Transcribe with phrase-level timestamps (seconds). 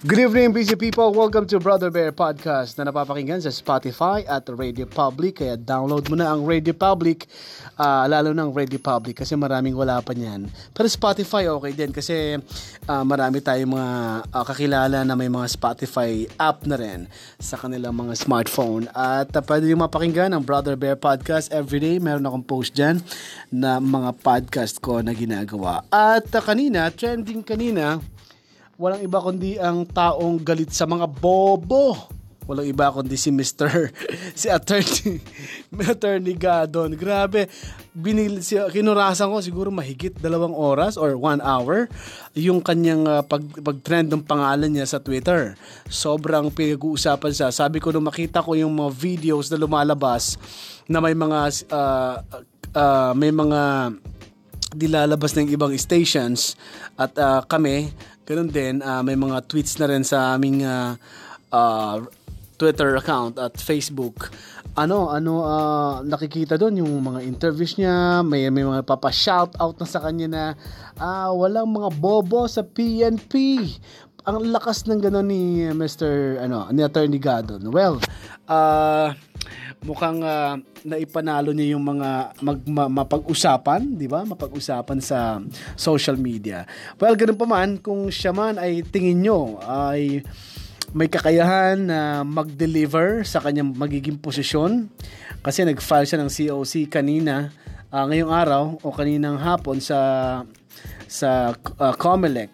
[0.00, 1.12] Good evening, busy people.
[1.12, 5.44] Welcome to Brother Bear Podcast na napapakinggan sa Spotify at Radio Public.
[5.44, 7.28] Kaya download mo na ang Radio Public,
[7.76, 10.48] uh, lalo ng Radio Public kasi maraming wala pa niyan.
[10.72, 12.40] Pero Spotify okay din kasi
[12.88, 13.92] uh, marami tayong mga
[14.24, 17.04] uh, kakilala na may mga Spotify app na rin
[17.36, 18.88] sa kanilang mga smartphone.
[18.96, 22.00] At uh, pwede yung mapakinggan ang Brother Bear Podcast everyday.
[22.00, 23.04] Meron akong post dyan
[23.52, 25.84] na mga podcast ko na ginagawa.
[25.92, 28.00] At uh, kanina, trending kanina,
[28.80, 32.08] walang iba kundi ang taong galit sa mga bobo.
[32.48, 33.92] Walang iba kundi si Mr.
[34.40, 35.20] si Attorney
[35.92, 36.96] Attorney Gadon.
[36.96, 37.46] Grabe,
[37.92, 41.92] binil si kinurasan ko siguro mahigit dalawang oras or one hour
[42.32, 45.54] yung kanyang uh, pag pag-trend ng pangalan niya sa Twitter.
[45.86, 47.52] Sobrang pinag-uusapan siya.
[47.52, 50.40] Sabi ko nung makita ko yung mga videos na lumalabas
[50.88, 52.16] na may mga uh,
[52.72, 53.92] uh, may mga
[54.74, 56.54] dilalabas ng ibang stations
[56.94, 57.90] at uh, kami
[58.30, 60.94] Ganun din, uh, may mga tweets na rin sa aming uh,
[61.50, 61.98] uh,
[62.54, 64.30] Twitter account at Facebook.
[64.78, 69.88] Ano, ano uh, nakikita doon yung mga interviews niya, may may mga papa-shout out na
[69.90, 70.44] sa kanya na
[71.02, 73.34] uh, walang mga bobo sa PNP.
[74.22, 76.38] Ang lakas ng gano'n ni Mr.
[76.38, 77.66] ano, ni Attorney Gadon.
[77.74, 77.98] Well,
[78.46, 79.10] uh,
[79.84, 84.24] mukhang uh, naipanalo niya yung mga mag, ma, mapag-usapan, di ba?
[84.28, 85.40] Mapag-usapan sa
[85.76, 86.68] social media.
[87.00, 90.20] Well, ganun pa man, kung siya man ay tingin nyo ay
[90.90, 94.90] may kakayahan na mag-deliver sa kanyang magiging posisyon
[95.38, 97.54] kasi nag-file siya ng COC kanina
[97.94, 99.98] uh, ngayong araw o kaninang hapon sa
[101.06, 102.50] sa uh, COMELEC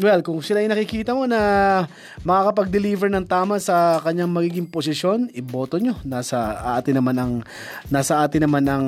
[0.00, 1.84] Well, kung sila ay nakikita mo na
[2.24, 5.92] makakapag-deliver ng tama sa kanyang magiging posisyon, iboto nyo.
[6.08, 7.32] Nasa atin naman ang
[7.92, 8.86] nasa atin naman ang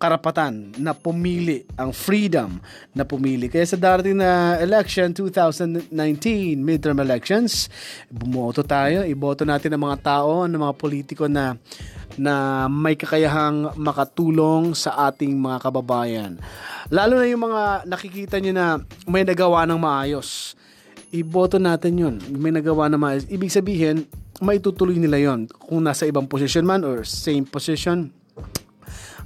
[0.00, 2.56] karapatan na pumili, ang freedom
[2.96, 3.52] na pumili.
[3.52, 5.92] Kaya sa darating na election, 2019
[6.56, 7.68] midterm elections,
[8.08, 11.52] bumoto tayo, iboto natin ang mga tao, ang mga politiko na
[12.16, 16.40] na may kakayahang makatulong sa ating mga kababayan.
[16.90, 18.66] Lalo na yung mga nakikita nyo na
[19.06, 20.58] may nagawa ng maayos.
[21.12, 22.14] Iboto natin yun.
[22.34, 23.24] May nagawa ng maayos.
[23.30, 23.96] Ibig sabihin,
[24.42, 28.10] maitutuloy nila yon Kung nasa ibang position man or same position,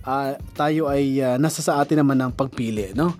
[0.04, 3.16] uh, tayo ay uh, nasa sa atin naman ng pagpili, no?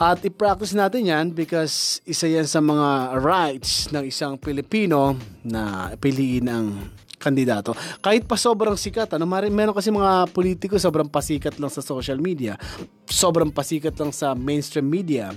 [0.00, 5.12] At i-practice natin yan because isa yan sa mga rights ng isang Pilipino
[5.44, 6.68] na piliin ang
[7.20, 7.72] kandidato.
[8.04, 12.56] Kahit pa sobrang sikat, ano, meron kasi mga politiko sobrang pasikat lang sa social media,
[13.08, 15.32] sobrang pasikat lang sa mainstream media,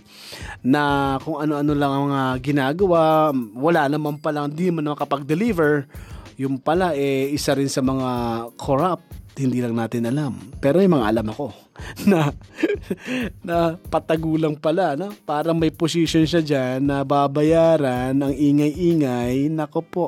[0.60, 5.88] na kung ano-ano lang ang uh, ginagawa, wala naman pala, hindi man makapag-deliver,
[6.36, 8.10] yung pala eh isa rin sa mga
[8.60, 10.34] corrupt hindi lang natin alam.
[10.58, 11.48] Pero yung mga alam ako
[12.10, 12.34] na
[13.46, 15.14] na patagulang pala, no?
[15.24, 19.48] Parang may position siya diyan na babayaran ng ingay-ingay.
[19.54, 20.06] Nako po.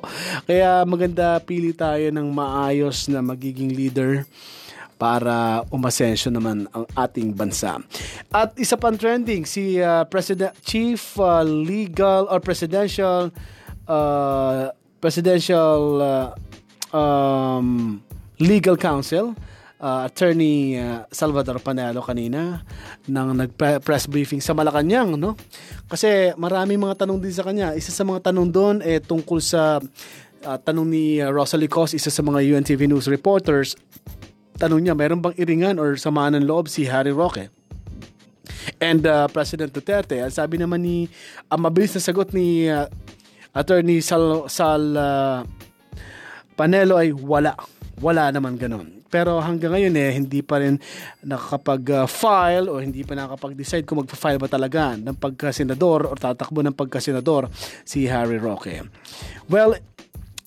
[0.50, 4.26] Kaya maganda pili tayo ng maayos na magiging leader
[5.00, 7.80] para umasensyo naman ang ating bansa.
[8.36, 13.32] At isa pang trending, si uh, President Chief uh, Legal or Presidential
[13.88, 16.28] uh, Presidential uh,
[16.92, 18.04] um,
[18.40, 19.36] legal counsel,
[19.84, 22.64] uh, attorney uh, Salvador Panelo kanina
[23.08, 25.36] nang nag-press briefing sa Malacanang, no?
[25.88, 27.76] Kasi marami mga tanong din sa kanya.
[27.76, 32.12] Isa sa mga tanong doon eh tungkol sa uh, tanong ni uh, Rosalie Cos, isa
[32.12, 33.76] sa mga UNTV News reporters.
[34.60, 37.48] Tanong niya, meron bang iringan or samaan ng loob si Harry Roque?
[38.80, 41.08] And uh, President Duterte, sabi naman ni,
[41.48, 42.88] ang mabilis na sagot ni uh,
[43.56, 45.44] Attorney Sal, Sal uh,
[46.60, 47.56] Panelo ay wala
[48.00, 49.04] wala naman ganun.
[49.12, 50.80] Pero hanggang ngayon eh, hindi pa rin
[51.22, 57.52] nakakapag-file o hindi pa nakakapag-decide kung magpa-file ba talaga ng pagka-senador o tatakbo ng pagka-senador
[57.84, 58.86] si Harry Roque.
[59.50, 59.76] Well,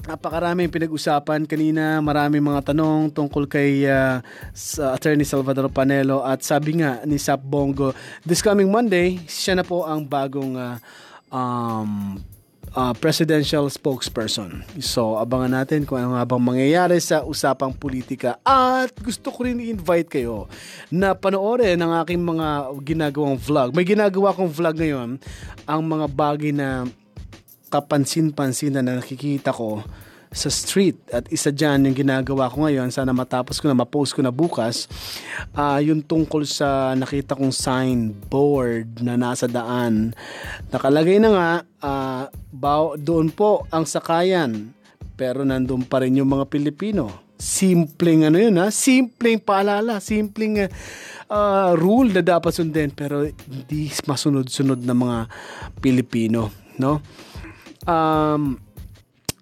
[0.02, 4.18] napakaraming pinag-usapan kanina, maraming mga tanong tungkol kay uh,
[4.50, 7.94] sa Attorney Salvador Panelo at sabi nga ni Sap Bongo,
[8.26, 10.78] this coming Monday, siya na po ang bagong uh,
[11.30, 12.18] um,
[12.76, 14.64] uh, presidential spokesperson.
[14.80, 18.40] So, abangan natin kung ano nga bang mangyayari sa usapang politika.
[18.44, 20.48] At gusto ko rin i-invite kayo
[20.88, 23.76] na panoorin ang aking mga ginagawang vlog.
[23.76, 25.10] May ginagawa kong vlog ngayon,
[25.68, 26.88] ang mga bagay na
[27.72, 29.80] kapansin-pansin na nakikita ko
[30.32, 32.88] sa street at isa dyan yung ginagawa ko ngayon.
[32.88, 34.88] Sana matapos ko na ma-post ko na bukas.
[35.52, 40.16] Uh, yung tungkol sa nakita kong signboard na nasa daan.
[40.72, 41.50] Nakalagay na nga
[41.84, 44.72] uh, baw, doon po ang sakayan.
[45.14, 47.12] Pero nandun pa rin yung mga Pilipino.
[47.36, 48.72] Simpleng ano yun ha?
[48.72, 50.70] Simpleng paalala simpleng
[51.28, 55.18] uh, rule na dapat sundin pero hindi masunod-sunod ng mga
[55.82, 57.02] Pilipino no?
[57.82, 58.62] Um,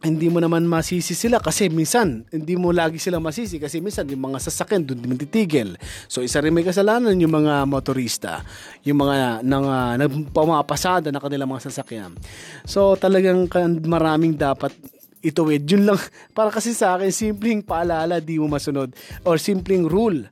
[0.01, 4.33] hindi mo naman masisi sila kasi minsan hindi mo lagi sila masisi kasi minsan yung
[4.33, 5.77] mga sasakyan doon din titigil.
[6.09, 8.41] So isa rin may kasalanan yung mga motorista,
[8.81, 12.17] yung mga nang uh, nagpumapasada na kanilang mga sasakyan.
[12.65, 13.45] So talagang
[13.85, 14.73] maraming dapat
[15.21, 15.69] ituwid.
[15.69, 16.01] Yun lang
[16.37, 18.97] para kasi sa akin simpleng paalala di mo masunod
[19.29, 20.25] or simpleng rule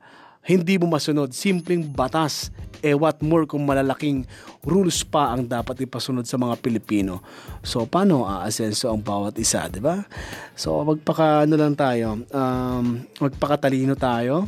[0.45, 2.53] hindi mo masunod, simpleng batas.
[2.79, 4.23] Eh what more kung malalaking
[4.63, 7.27] rules pa ang dapat ipasunod sa mga Pilipino.
[7.67, 10.07] So paano aasenso ang bawat isa, 'di ba?
[10.55, 14.47] So magpaka ano lang tayo, um, magpakatalino tayo.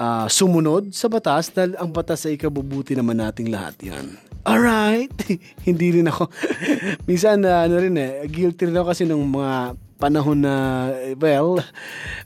[0.00, 4.16] Uh, sumunod sa batas dahil ang batas ay ikabubuti naman nating lahat 'yan.
[4.40, 5.12] Alright.
[5.68, 6.32] Hindi rin ako.
[7.08, 10.88] Minsan, uh, ano rin eh, guilty rin ako kasi ng mga panahon na,
[11.20, 11.60] well,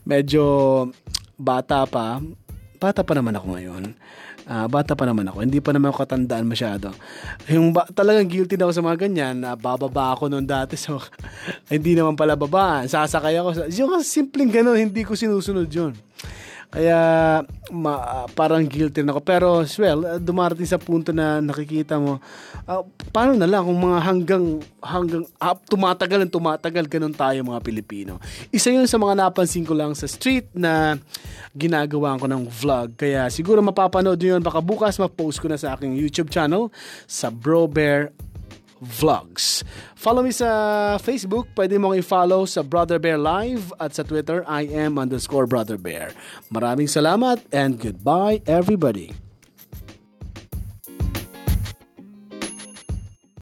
[0.07, 0.43] medyo
[1.35, 2.23] bata pa
[2.77, 3.83] bata pa naman ako ngayon.
[4.45, 5.41] Uh, bata pa naman ako.
[5.41, 6.93] Hindi pa naman ako katandaan masyado.
[7.49, 9.41] Yung ba, talagang guilty na ako sa mga ganyan.
[9.41, 10.77] Uh, bababa ako noon dati.
[10.85, 11.01] So,
[11.65, 12.85] hindi naman pala babaan.
[12.85, 13.65] Sasakay ako.
[13.73, 15.97] Yung simpleng ganun, hindi ko sinusunod yun.
[16.75, 16.99] Kaya
[17.71, 19.21] ma, parang guilty na ako.
[19.23, 19.47] Pero
[19.79, 22.19] well, dumarating sa punto na nakikita mo,
[22.67, 22.83] uh,
[23.15, 24.45] paano na lang kung mga hanggang,
[24.83, 28.19] hanggang uh, tumatagal ang tumatagal, ganun tayo mga Pilipino.
[28.51, 30.99] Isa yun sa mga napansin ko lang sa street na
[31.55, 32.99] ginagawa ko ng vlog.
[32.99, 34.43] Kaya siguro mapapanood nyo yun.
[34.43, 36.67] Baka bukas ma-post ko na sa aking YouTube channel
[37.07, 38.11] sa Bro Bear
[38.83, 39.63] Vlogs.
[39.95, 41.47] Follow me sa Facebook.
[41.55, 46.11] Pwede mong i-follow sa Brother Bear Live at sa Twitter, I am underscore Brother Bear.
[46.51, 49.24] Maraming salamat and goodbye everybody.